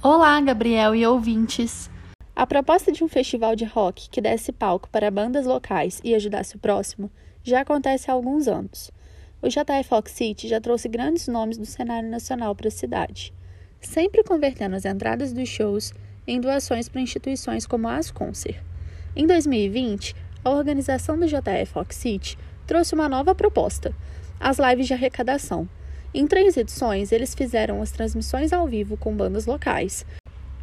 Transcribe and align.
Olá, 0.00 0.40
Gabriel 0.40 0.94
e 0.94 1.04
ouvintes! 1.04 1.90
A 2.36 2.46
proposta 2.46 2.92
de 2.92 3.02
um 3.02 3.08
festival 3.08 3.56
de 3.56 3.64
rock 3.64 4.08
que 4.08 4.20
desse 4.20 4.52
palco 4.52 4.88
para 4.90 5.10
bandas 5.10 5.44
locais 5.44 6.00
e 6.04 6.14
ajudasse 6.14 6.54
o 6.54 6.58
próximo 6.60 7.10
já 7.42 7.62
acontece 7.62 8.08
há 8.08 8.14
alguns 8.14 8.46
anos. 8.46 8.92
O 9.42 9.48
JF 9.48 9.88
Fox 9.88 10.12
City 10.12 10.46
já 10.46 10.60
trouxe 10.60 10.88
grandes 10.88 11.26
nomes 11.26 11.58
do 11.58 11.66
cenário 11.66 12.08
nacional 12.08 12.54
para 12.54 12.68
a 12.68 12.70
cidade, 12.70 13.34
sempre 13.80 14.22
convertendo 14.22 14.76
as 14.76 14.84
entradas 14.84 15.32
dos 15.32 15.48
shows 15.48 15.92
em 16.28 16.40
doações 16.40 16.88
para 16.88 17.00
instituições 17.00 17.66
como 17.66 17.88
a 17.88 17.96
Asconcert. 17.96 18.62
Em 19.16 19.26
2020, 19.26 20.14
a 20.44 20.50
organização 20.50 21.18
do 21.18 21.26
JF 21.26 21.72
Fox 21.72 21.96
City 21.96 22.38
trouxe 22.68 22.94
uma 22.94 23.08
nova 23.08 23.34
proposta, 23.34 23.92
as 24.38 24.60
lives 24.60 24.86
de 24.86 24.94
arrecadação. 24.94 25.68
Em 26.14 26.26
três 26.26 26.56
edições, 26.56 27.12
eles 27.12 27.34
fizeram 27.34 27.82
as 27.82 27.90
transmissões 27.90 28.50
ao 28.50 28.66
vivo 28.66 28.96
com 28.96 29.14
bandas 29.14 29.44
locais, 29.44 30.06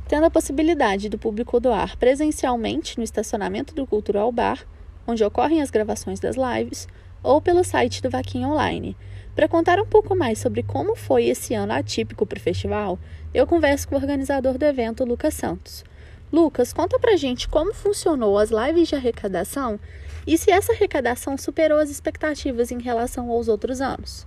tendo 0.08 0.26
a 0.26 0.32
possibilidade 0.32 1.08
do 1.08 1.20
público 1.20 1.60
doar 1.60 1.96
presencialmente 1.98 2.98
no 2.98 3.04
estacionamento 3.04 3.76
do 3.76 3.86
Cultural 3.86 4.32
Bar, 4.32 4.66
onde 5.06 5.24
ocorrem 5.24 5.62
as 5.62 5.70
gravações 5.70 6.20
das 6.20 6.36
lives, 6.36 6.88
ou 7.22 7.40
pelo 7.40 7.64
site 7.64 8.02
do 8.02 8.10
Vaquinha 8.10 8.48
Online. 8.48 8.98
Para 9.36 9.48
contar 9.48 9.80
um 9.80 9.86
pouco 9.86 10.16
mais 10.16 10.40
sobre 10.40 10.64
como 10.64 10.96
foi 10.96 11.26
esse 11.26 11.54
ano 11.54 11.74
atípico 11.74 12.26
para 12.26 12.40
o 12.40 12.42
festival, 12.42 12.98
eu 13.32 13.46
converso 13.46 13.88
com 13.88 13.94
o 13.94 14.00
organizador 14.00 14.58
do 14.58 14.66
evento, 14.66 15.06
Lucas 15.06 15.36
Santos. 15.36 15.86
Lucas, 16.34 16.74
conta 16.74 16.98
pra 16.98 17.18
gente 17.18 17.48
como 17.48 17.72
funcionou 17.72 18.40
as 18.40 18.50
lives 18.50 18.90
de 18.90 18.96
arrecadação 18.96 19.80
e 20.26 20.40
se 20.40 20.50
essa 20.50 20.74
arrecadação 20.74 21.38
superou 21.38 21.78
as 21.78 21.92
expectativas 21.92 22.72
em 22.72 22.82
relação 22.82 23.30
aos 23.30 23.48
outros 23.48 23.80
anos. 23.80 24.26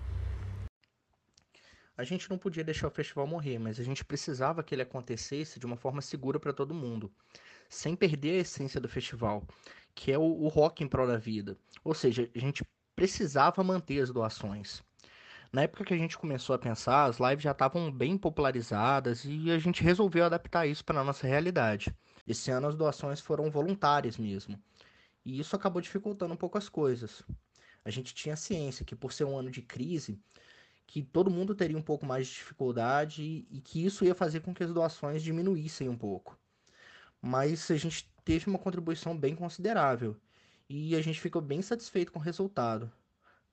A 1.98 2.04
gente 2.04 2.30
não 2.30 2.38
podia 2.38 2.62
deixar 2.62 2.86
o 2.86 2.92
festival 2.92 3.26
morrer, 3.26 3.58
mas 3.58 3.80
a 3.80 3.82
gente 3.82 4.04
precisava 4.04 4.62
que 4.62 4.72
ele 4.72 4.82
acontecesse 4.82 5.58
de 5.58 5.66
uma 5.66 5.76
forma 5.76 6.00
segura 6.00 6.38
para 6.38 6.52
todo 6.52 6.72
mundo, 6.72 7.10
sem 7.68 7.96
perder 7.96 8.38
a 8.38 8.42
essência 8.42 8.80
do 8.80 8.88
festival, 8.88 9.42
que 9.96 10.12
é 10.12 10.16
o, 10.16 10.22
o 10.22 10.46
rock 10.46 10.84
em 10.84 10.86
prol 10.86 11.08
da 11.08 11.16
vida. 11.16 11.58
Ou 11.82 11.92
seja, 11.92 12.30
a 12.32 12.38
gente 12.38 12.62
precisava 12.94 13.64
manter 13.64 14.00
as 14.00 14.12
doações. 14.12 14.80
Na 15.52 15.62
época 15.62 15.84
que 15.84 15.92
a 15.92 15.96
gente 15.96 16.16
começou 16.16 16.54
a 16.54 16.58
pensar, 16.58 17.06
as 17.06 17.18
lives 17.18 17.42
já 17.42 17.50
estavam 17.50 17.90
bem 17.90 18.16
popularizadas 18.16 19.24
e 19.24 19.50
a 19.50 19.58
gente 19.58 19.82
resolveu 19.82 20.24
adaptar 20.24 20.68
isso 20.68 20.84
para 20.84 21.00
a 21.00 21.04
nossa 21.04 21.26
realidade. 21.26 21.92
Esse 22.28 22.52
ano 22.52 22.68
as 22.68 22.76
doações 22.76 23.20
foram 23.20 23.50
voluntárias 23.50 24.16
mesmo. 24.16 24.56
E 25.24 25.40
isso 25.40 25.56
acabou 25.56 25.82
dificultando 25.82 26.32
um 26.32 26.36
pouco 26.36 26.58
as 26.58 26.68
coisas. 26.68 27.24
A 27.84 27.90
gente 27.90 28.14
tinha 28.14 28.36
ciência 28.36 28.84
que 28.84 28.94
por 28.94 29.12
ser 29.12 29.24
um 29.24 29.36
ano 29.36 29.50
de 29.50 29.62
crise, 29.62 30.16
que 30.88 31.02
todo 31.02 31.30
mundo 31.30 31.54
teria 31.54 31.76
um 31.76 31.82
pouco 31.82 32.06
mais 32.06 32.26
de 32.26 32.32
dificuldade 32.32 33.46
e 33.50 33.60
que 33.60 33.84
isso 33.84 34.06
ia 34.06 34.14
fazer 34.14 34.40
com 34.40 34.54
que 34.54 34.64
as 34.64 34.72
doações 34.72 35.22
diminuíssem 35.22 35.86
um 35.86 35.96
pouco. 35.96 36.36
Mas 37.20 37.70
a 37.70 37.76
gente 37.76 38.10
teve 38.24 38.48
uma 38.48 38.58
contribuição 38.58 39.16
bem 39.16 39.36
considerável 39.36 40.16
e 40.66 40.96
a 40.96 41.02
gente 41.02 41.20
ficou 41.20 41.42
bem 41.42 41.60
satisfeito 41.60 42.10
com 42.10 42.18
o 42.18 42.22
resultado, 42.22 42.90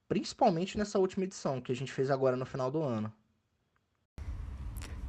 principalmente 0.08 0.78
nessa 0.78 0.98
última 0.98 1.26
edição 1.26 1.60
que 1.60 1.74
a 1.74 1.76
gente 1.76 1.92
fez 1.92 2.10
agora 2.10 2.38
no 2.38 2.46
final 2.46 2.72
do 2.72 2.82
ano. 2.82 3.12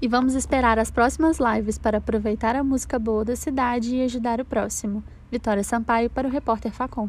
E 0.03 0.09
vamos 0.09 0.35
esperar 0.35 0.81
as 0.81 0.91
próximas 0.91 1.39
lives 1.39 1.79
para 1.79 1.99
aproveitar 1.99 2.57
a 2.57 2.65
música 2.65 2.99
boa 2.99 3.25
da 3.25 3.37
cidade 3.37 3.95
e 3.95 4.03
ajudar 4.03 4.41
o 4.41 4.45
próximo. 4.45 5.03
Vitória 5.31 5.63
Sampaio 5.63 6.11
para 6.11 6.27
o 6.27 6.31
repórter 6.31 6.73
Facom. 6.73 7.09